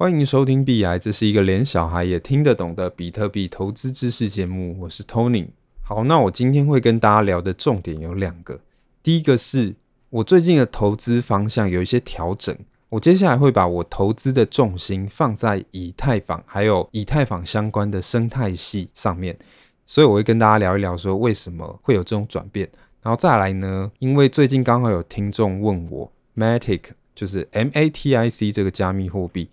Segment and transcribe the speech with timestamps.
[0.00, 4.74] 欢迎收听币癌，这是一个连小孩也听得懂的比特币投资知识节目。
[4.80, 5.48] 我是 Tony。
[5.82, 8.58] 好，那我今天会跟大家聊的重点有两个。
[9.02, 9.74] 第一个是
[10.08, 12.56] 我最近的投资方向有一些调整，
[12.88, 19.36] 我接下来会把我投资的重心放在以太坊还有以太坊相关的生态系上面，
[19.84, 22.66] 所以我会跟大家聊一聊说为什么会有这种转变。
[23.02, 29.50] 然后再来呢，因为最近刚好有听众问我 Matic，就是 M A T I C 这个加密货币。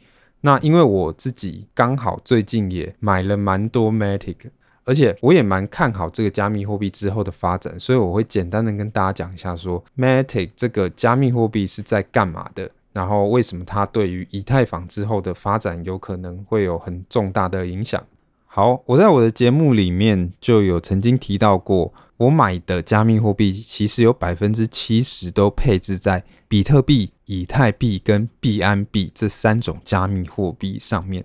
[0.48, 4.38] 那因为我自己刚好最近也买了蛮多 Matic，
[4.86, 18.02] 而且我也蛮看好这个加密货币之后的发展，所以我会简单的跟大家讲一下说 Matic 这个加密货币是在干嘛的，然后为什么它对于以太坊之后的发展有可能会有很重大的影响。
[18.46, 31.24] 好，我在我的节目里面就有曾经提到过，我买的加密货币其实有百分之七十都配置在比特币、以太币跟币安币这三种加密货币上面。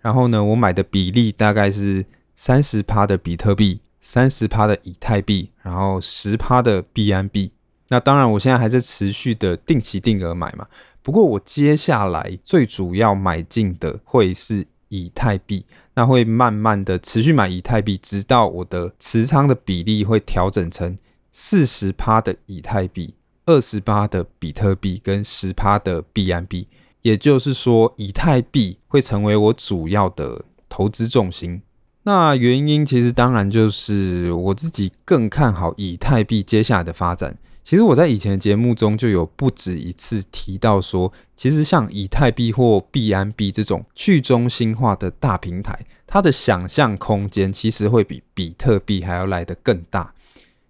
[0.00, 2.04] 然后呢，我买的比例大概是
[2.34, 7.52] 三十趴的比特币，三十趴的以太币，然后十趴的币安币。
[7.90, 10.66] 那当然，我现在还在持续的定期定额买嘛。
[11.02, 14.66] 不过我接下来最主要买进的会是。
[14.90, 20.96] 以太币，那会慢慢的持续买以太币，直到我的持仓的比例会调整成
[21.32, 23.12] 四十趴的以太币，
[23.46, 26.68] 二十八的比特币跟十趴的币安币。
[27.02, 31.60] 也就是说，以太币会成为我主要的投资重心。
[32.04, 37.36] 那原因其实当然就是我自己更看好以太币接下来的发展。
[37.62, 50.14] 其实我在以前的节目中就有不止一次提到说，其实像以太币或币安币这种去中心化的大平台，它的想象空间其实会比比特币还要来得更大。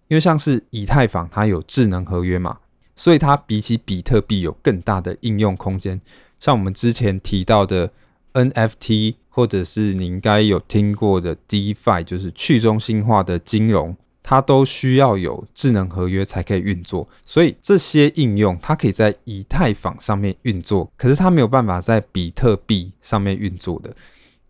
[0.06, 2.58] 因为像是以太坊，它有智能合约嘛，
[2.94, 6.00] 所以它比起比特币有更大的应用空间。
[6.38, 7.92] 像我们之前提到的
[8.32, 13.96] NFT，或者是你应该有听过的 DeFi，就是去中心化的金融。
[14.26, 23.94] 它都需要有智能合约才可以运作，所以这些应用它可以在以太坊上面运作，可是它没有办法在比特币上面运作的。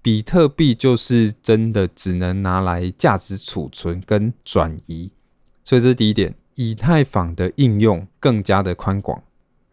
[0.01, 5.11] 比特币就是真的只能拿来价值储存跟转移，
[5.65, 6.37] 所以这是第一点。
[6.55, 9.23] 以太坊的应用更加的宽广，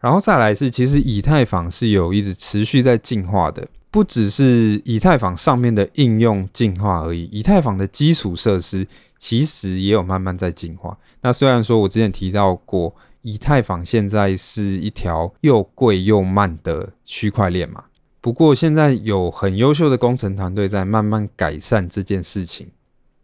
[0.00, 8.86] 然后再来是，其实以太坊是有一直持续在进化的，不只是以太坊上面的应用进化而已，以太坊的基础设施。
[9.18, 10.98] 其实也有慢慢在进化。
[11.20, 17.84] 那虽然说我之前提到过，以太坊现在是一条又贵又慢的区块链嘛，
[18.20, 22.66] 不过现在有很优秀的工程团队在慢慢改善这件事情。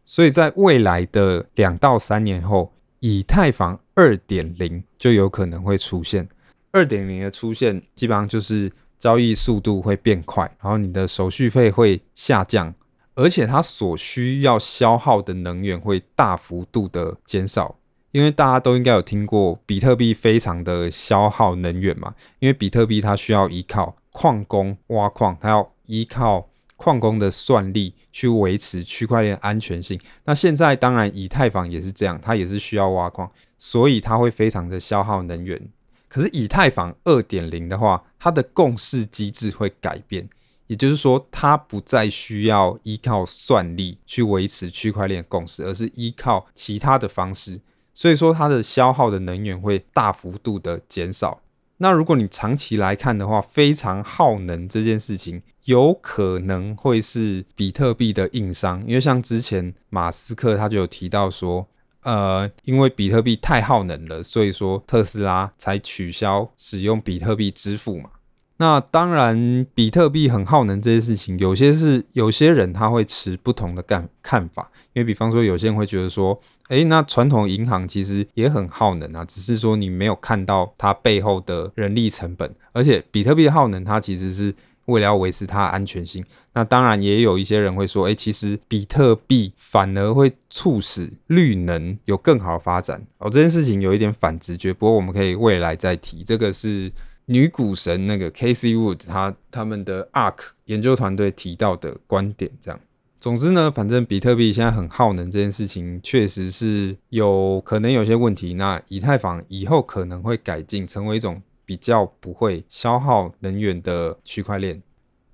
[0.05, 6.29] 所以在未来的两到三年后，以太坊二点零就有可能会出现。
[6.73, 12.75] 二点零的出现，基本上就是交易速度会变快，然后你的手续费会下降。
[13.15, 17.77] 而且它所需要消耗的能源会大幅度的减少，
[18.13, 26.49] 因为大家都应该有听过比特币非常的消耗能源嘛，因为比特币它需要依靠矿工挖矿，它要依靠
[26.79, 30.01] 矿工的算力去维持区块链安全性。
[30.25, 35.61] 那现在当然以太坊也是这样，它也是需要挖矿，所以它会非常的消耗能源。
[36.09, 40.29] 可是以太坊二点零的话，它的共识机制会改变。
[40.69, 47.61] 也就是说，它不再需要依靠算力去维持区块链共识，而是依靠其他的方式。
[47.93, 51.41] 所以说，它的消耗的能源会大幅度的减少。
[51.79, 61.67] 那如果你长期来看的话，非常耗能这件事情，有可能会是比特币的硬伤，因为像之前马斯克他就有提到说，
[62.03, 68.11] 呃，因为比特币太耗能了，所以说特斯拉才取消使用比特币支付嘛。
[68.61, 76.37] 那当然，比特币很耗能这些事情，有些是有些人他会持不同的看看法，因为比方说有些人会觉得说，
[76.69, 84.53] 诶，那传统银行其实也很耗能啊，只是说你没有看到它背后的人力成本，而且比特币的耗能它其实是
[84.87, 86.25] 为了要维持它的安全性。
[86.53, 96.91] 那当然也有一些人会说，诶，其实比特币反而会促使绿能有更好的发展哦，这件事情有一点反直觉，不过我们可以未来再提，这个是。
[97.31, 102.81] 女股神那个 Casey Wood，他他们的 ARK 研究团队提到的观点，这样。
[103.21, 108.55] 总之呢，反正比特币现在很耗能这件事情，确实是有可能有些问题。
[108.55, 114.83] 那以太坊以后可能会改进，成为一种比较不会消耗能源的区块链。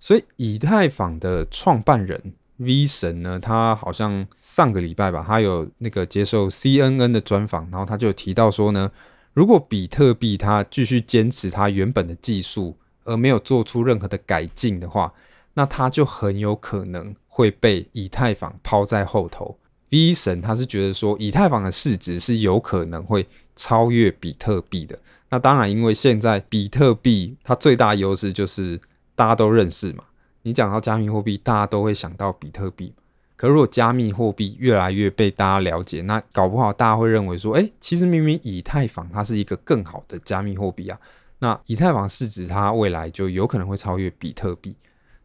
[0.00, 8.90] 所以，以太坊的创办人 V 神呢，他好像上个礼拜吧，他有那个接受 CNN 的专访，然后他就提到说呢。
[9.34, 15.12] 如果比特币它继续坚持它原本的技术，而没有做出任何的改进的话，
[15.52, 19.58] 那它就很有可能会被以太坊抛在后头。
[19.90, 24.98] V 神他是觉得说，以太坊的市值是有可能会超越比特币的。
[25.28, 28.80] 那当然，因为现在比特币它最大优势就是
[29.14, 30.04] 大家都认识嘛。
[30.42, 32.92] 你讲到加密货币，大家都会想到比特币。
[33.36, 40.98] 可如果加密货币越来越被大家了解，那搞不好大家会认为说，哎，其实明明以太坊它是一个更好的加密货币啊。
[41.40, 44.76] 那以太坊市值它未来就有可能会超越比特币。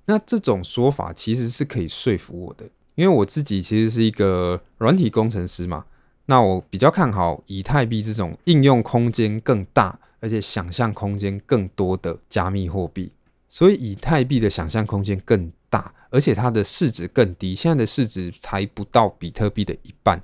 [0.06, 2.66] 那这种说法其实是可以说服我的。
[2.96, 5.86] 因为我自己其实是一个软体工程师嘛，
[6.26, 13.14] 那我比较看好以太币这种应用空间更大，而且想象空间更多的加密货币。
[13.48, 20.20] 所以以太币的想象空间更大，而且它的市值更低，现在的市值才不到比特币的一半。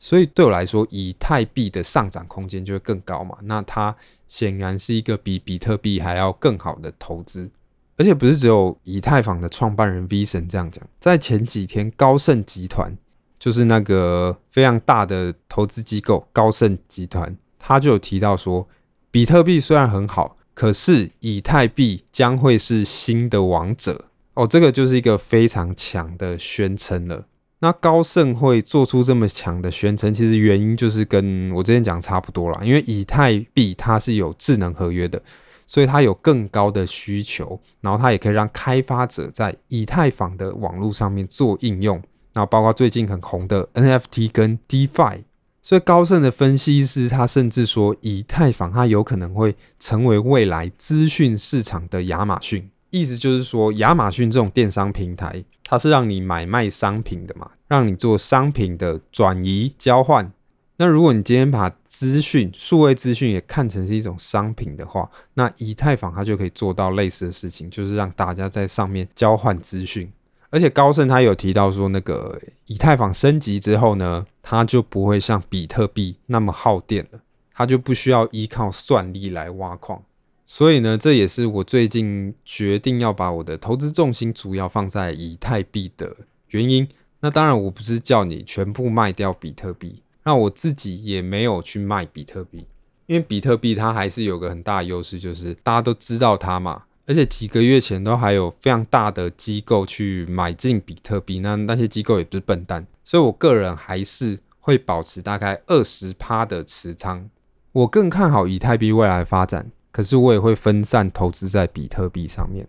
[0.00, 3.36] 所以对我来说，以太币的上涨空间就会更高嘛。
[3.42, 3.94] 那它
[4.28, 7.50] 显然是一个比比特币还要更好的投资。
[7.96, 12.96] 而且不是只有以太坊的创办人 V 神这样讲，在前几天，高盛集团
[13.40, 18.68] 就是那个非常大的投资机构，高盛集团他就有提到说，
[19.10, 24.04] 比特币虽然很好，可是以太币将会是新的王者
[24.38, 27.26] 哦，这个就是一个非常强的宣称了。
[27.58, 35.20] 那高盛会做出这么强的宣称，其实原因就是跟我之前讲差不多啦，因为以太币它是有智能合约的。
[35.66, 41.96] 所以它有更高的需求，然后它也可以让开发者在以太坊的网络上面做应用，
[42.32, 45.24] 然后包括最近很红的 NFT 跟 DeFi。
[45.60, 52.70] 所以高盛的分析师他甚至说，以太坊它有可能会成为未来资讯市场的亚马逊。
[52.90, 60.32] 意思就是说，亚马逊这种电商平台，它是让你买卖商品的嘛，让你做商品的转移交换。
[60.78, 70.10] 那如果你今天把资讯、数位资讯也看成是一种商品的话，那以太坊它就可以做到类似的事情，就是让大家在上面交换资讯。
[70.50, 77.20] 而且高盛他有提到说，那个以太坊升级之后呢，它就不会像比特币那么耗电了，
[77.52, 80.02] 它就不需要依靠算力来挖矿。
[80.50, 86.16] 所以呢，这也是我最近决定要把我的投资重心主要放在以太币的
[86.48, 86.88] 原因。
[87.20, 90.02] 那当然，我不是叫你全部卖掉比特币。
[90.24, 92.66] 那我自己也没有去卖比特币，
[93.04, 107.28] 因为比特币它还是有个很大的优势，就是大家都知道它嘛，而且几个月前都还有非常大的机构去买进比特币，那那些机构也不是笨蛋，所以我个人还是会保持大概二十趴的持仓。
[107.72, 112.64] 我更看好以太币未来发展，可是我也会分散投资在比特币上面。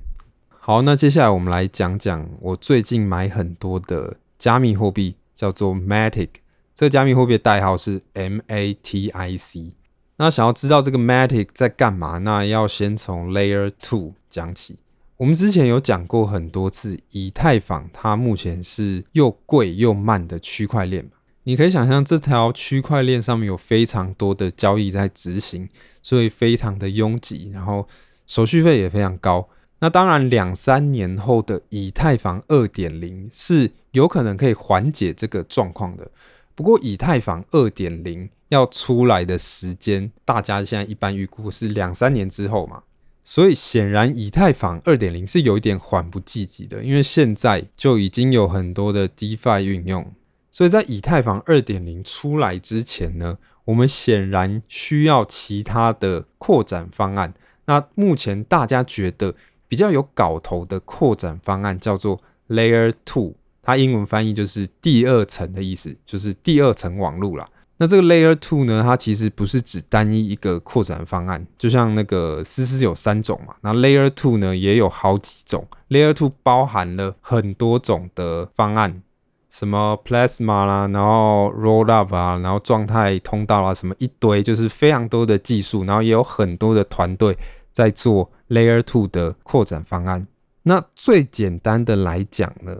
[0.49, 6.29] 好，那接下来我们来讲讲我最近买很多的加密货币，叫做 Matic。
[6.73, 9.73] 这个加密货币的代号是 MATIC。
[10.17, 12.17] 那想要知道这个 Matic 在干嘛？
[12.17, 14.79] 那要先从 Layer Two 讲起。
[15.17, 21.07] 我们之前有讲过很多次，以太坊它目前是又贵又慢的区块链。
[21.49, 25.67] 你可以想象，这条区块链上面有非常多的交易在执行，
[26.03, 27.87] 所以非常的拥挤，然后
[28.27, 29.49] 手续费也非常高。
[29.79, 36.11] 那当然，两三年后的以太坊二点零是有可能可以缓解这个状况的。
[36.53, 42.83] 不过，以太坊二点零要出来的时间，大家现在一般预估是两三年之后嘛。
[43.23, 50.13] 所以，显然以太坊二点零是有一点缓不济急的，因为现在就已经有很多的 DeFi 运用。
[50.51, 57.33] 所以在以太坊二点零出来之前呢，我们显然需要其他的扩展方案。
[57.65, 59.35] 那目前大家觉得
[59.67, 63.35] 比较有搞头的扩展方案叫做 Layer Two。
[63.61, 67.47] 它英文翻译就是第二层的意思，就是第二层网络啦。
[67.77, 75.67] 那这个 Layer Two 呢，它其实不是指单一一个扩展方案，就像那个丝丝有三种嘛，那 Layer Two 呢也有好几种。
[75.89, 79.01] Layer Two 包含了很多种的方案，
[79.49, 87.37] 什么 Plasma 啦，然后 Rollup 啊，然后状态通道啊，什么一堆，就是非常多的技术，然后也有很多的团队
[87.71, 90.27] 在做 Layer Two 的扩展方案。
[90.63, 92.75] 那最简单的来讲呢，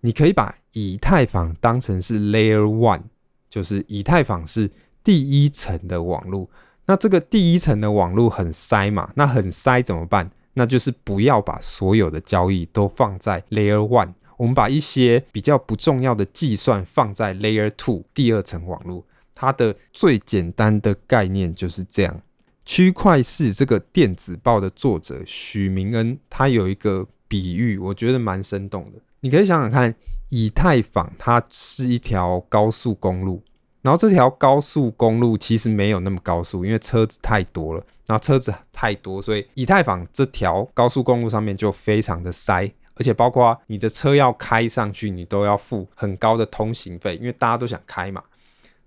[0.00, 3.02] 你可以把以太坊当成是 Layer One，
[3.50, 4.70] 就是以太坊是
[5.02, 6.48] 第一层的网络。
[6.86, 9.10] 那这个第一层的网络很塞嘛？
[9.14, 10.30] 那很塞怎么办？
[10.54, 19.04] 那就是不要把所有的交易都放在 Layer One，我们把一些比较不重要的计算放在 Layer Two 第二层网络。
[19.36, 22.20] 它的最简单的概念就是这样。
[22.64, 28.98] 区块是这个电子报的作者许明恩，他有一个比喻，我觉得蛮生动的。
[29.20, 29.94] 你可以想想看，
[30.30, 33.44] 以太坊它是一条高速公路，
[33.82, 37.86] 然后这条高速公路其实没有那么高速，因为车子太多了。
[38.08, 48.22] 然后车子太多，所以以太坊这条高速公路上面就非常的塞，而且包括你的车要开上去，你都要付很高的通行费，因为大家都想开嘛。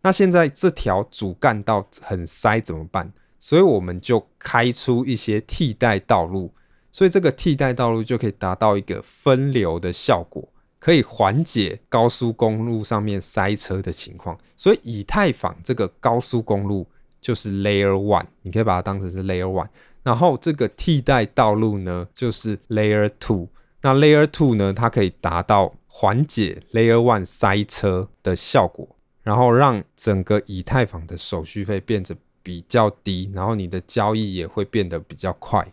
[0.01, 3.11] 那现在这条主干道很塞怎么办？
[3.39, 6.53] 所以我们就开出一些替代道路，
[6.91, 10.47] 所以这个替代道路就可以达到一个分流的效果。
[10.77, 16.85] 可以缓解高速公路上面塞车的情况，所以以太坊这个高速公路
[17.19, 19.69] 就是 Layer One，你可以把它当成是 Layer One。
[20.03, 23.47] 然后这个替代道路呢，就是 Layer Two。
[23.85, 35.71] 那 Layer Two 呢，它可以达到缓解 Layer One 塞车的效果，然后让整个以太坊的手续费变得比较低，然后你的交易也会变得比较快。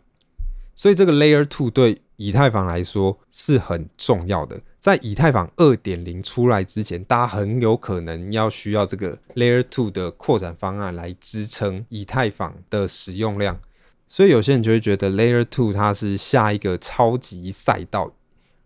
[0.75, 4.61] 所以这个 Layer Two 对以太坊来说是很重要的。
[4.79, 13.59] 在以太坊二点零出来之前，大家很有可能要需要这个 Layer Two 的扩展方案来支撑以太坊的使用量，
[14.07, 18.13] 所以有些人就会觉得 Layer Two 它是下一个超级赛道。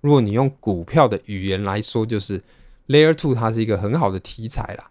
[0.01, 2.43] 如果你用股票的语言来说，就是
[2.89, 4.91] Layer Two 它是一个很好的题材啦。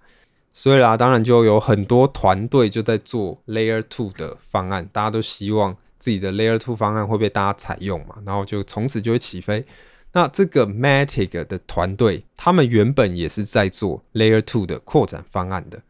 [0.52, 9.66] 所以啦，当然就有很多团队就在做 Layer Two 的方案，大家都希望自己的 Layer Two 方案会被大家采用嘛，然后就从此就会起飞。
[10.14, 15.82] 那这个 Matic 的团队，他们原本也是在做 Layer Two 的扩展方案的，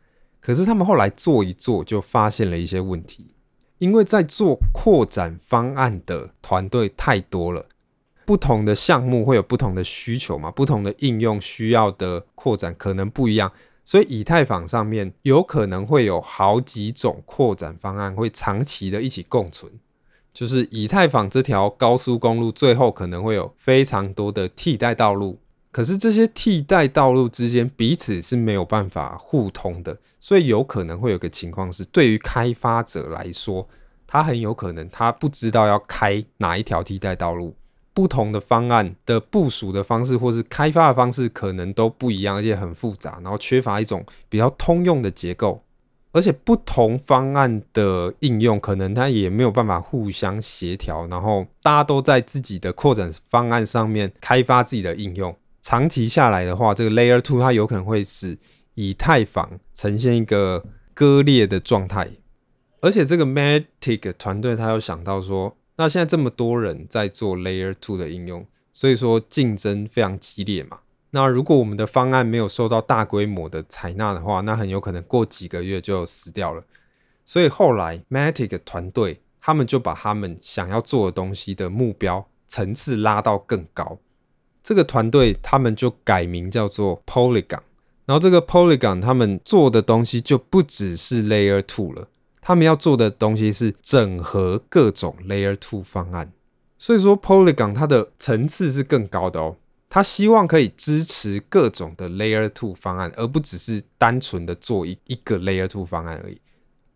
[0.42, 3.35] 可是他们后来做一做，就发现了一些问题，
[3.78, 7.66] 因为在做扩展方案的团队太多了，
[8.26, 13.52] 不同的项目会有不同的需求嘛，不同的应用需要的扩展可能不一样，
[13.84, 19.72] 所以以太坊上面有可能会有好几种扩展方案会长期的一起共存。
[20.34, 25.40] 就是以太坊这条高速公路最后可能会有非常多的替代道路，
[25.76, 33.68] 可是这些替代道路之间彼此是没有办法互通的，所以有可能会有个情况是，对于开发者来说，
[34.08, 37.54] 他很有可能他不知道要开哪一条替代道路，
[37.94, 45.62] 不同的方案的部署的方式或是开发的方式可能都不一样，而且很复杂，然后缺乏一种比较通用的结构。
[46.14, 55.36] 而且不同方案的应用，可能它也没有办法互相协调，然后大家都在自己的扩展方案上面开发自己的应用。
[55.66, 58.38] 长期下来的话，这个 Layer Two 它有可能会使
[58.76, 62.08] 以太坊呈现一个割裂的状态。
[62.82, 70.82] 而且这个 Matic 团队他有想到说，那现在这么多人在做 Layer Two 的应用，所以说竞争非常激烈嘛。
[71.10, 76.64] 那如果我们的方案没有受到大规模的采纳的话，那很有可能过几个月就死掉了。
[77.26, 83.98] 所以后来 Matic 团队他们就把他们想要做的东西的目标层次拉到更高。
[84.66, 87.60] 这个团队他们就改名叫做 Polygon。
[88.08, 92.08] 然后这个 Polygon 他们做的东西就不只是 Layer Two 了，
[92.42, 96.32] 他们要做的东西是整合各种 Layer Two 方案。
[96.80, 99.56] 所以说 Polygon 它的层次是更高的哦。
[99.88, 106.42] 他希望可以支持各种的 Layer Two 方案，而不只是单纯的做一一个 Layer Two 方案而已。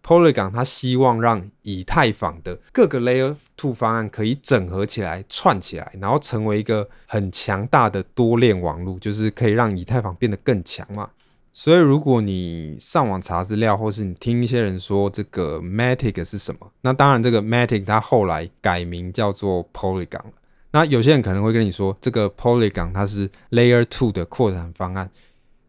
[0.10, 11.08] Polygon 他希望让以太坊的各个 Layer Two 方案可以整合起来、串起来，然后成为一个很强大的多链网络，就是可以让以太坊变得更强嘛。
[11.54, 20.34] 所以，如果你上网查资料，或是你听一些人说这个 Matic 是什么，那当然这个 Matic 它后来改名叫做 Polygon 了。
[20.72, 25.12] 那有些人可能会跟你说，这个 Polygon 它是 Layer Two 的扩展方案，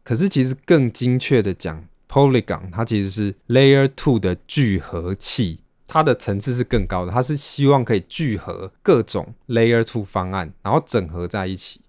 [0.02, 11.80] 可是其实更精确的讲，Polygon 它其实是 Layer Two 的聚合器，它的层次是更高的，它是希望可以聚合各种 Layer Two 方案，然后整合在一起。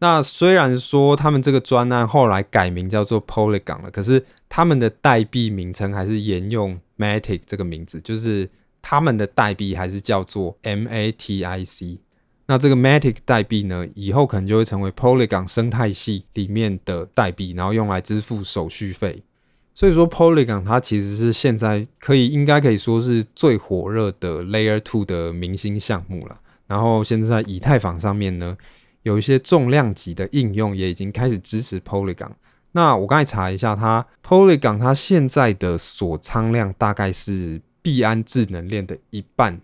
[0.00, 8.48] 那虽然说他们这个专案后来改名叫做 Polygon 了，可是他们的代币名称还是沿用 Matic 这个名字，就是
[8.80, 11.98] 他们的代币还是叫做 MATIC。
[12.46, 19.22] 那这个 Matic 代币呢，以后可能就会成为 Polygon 生态系里面的代币，然后用来支付手续费。
[19.80, 26.38] 所以说，Polygon 它其实是现在可以应该可以说是最火热的 Layer Two 的明星项目了。
[26.66, 28.58] 然后现在以太坊上面呢，
[29.04, 32.32] 有一些重量级的应用也已经开始支持 Polygon。
[32.72, 39.62] 那我刚才查一下，它 Polygon 它现在的锁仓量大概是币安智能链的一半。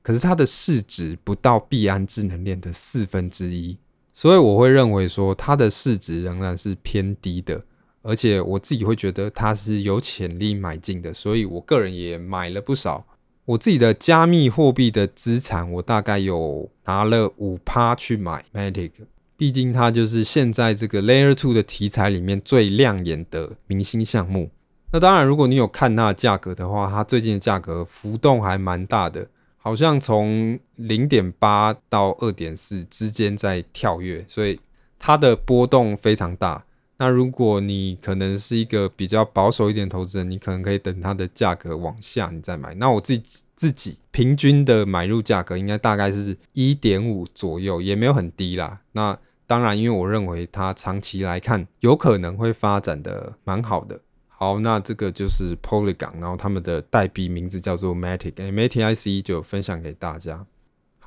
[0.00, 3.76] 可是它的市值不到币安智能链的四分之一，
[4.14, 7.62] 所以我会认为说它的市值仍然是偏低的，
[8.02, 13.06] 而且我自己会觉得它是有潜力买进的，所以我个人也买了不少。
[13.44, 18.90] 我自己的加密货币的资产，我大概有拿了五趴去买 Matic，
[19.36, 24.50] 毕竟它就是现在这个 Layer Two 的题材里面最亮眼的明星项目。
[24.92, 34.60] 那当然，如果你有看它的价格的话，它最近的价格浮动还蛮大的，好像从零点八到二点四之间在跳跃，所以
[34.98, 36.64] 它的波动非常大。
[36.98, 42.74] 那如果你可能是一个比较保守一点投资人，你可能可以等它的价格往下，你再买。
[42.74, 48.80] 那我自己自己平均的买入价格应该大概是一点五左右，也没有很低啦。
[48.92, 54.00] 那当然，因为我认为它长期来看有可能会发展的蛮好的。
[54.26, 60.44] 好，那这个就是 Polygon，然后他们的代币名字叫做 Matic，M-A-T-I-C 就分享给大家。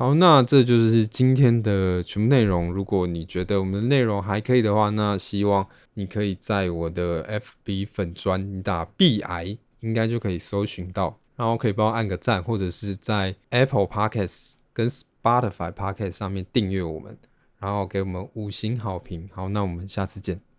[0.01, 2.73] 好，那这就是今天的全部内容。
[2.73, 17.15] 如果你觉得我们的内容还可以的话，那希望你可以在我的 FB 粉专，你打 B I 应该就可以搜寻到，然后可以帮我按个赞，或者是在 Apple Podcasts 跟 Spotify Podcast 上面订阅我们，
[17.59, 19.29] 然后给我们五星好评。
[19.31, 20.41] 好，那我们下次见。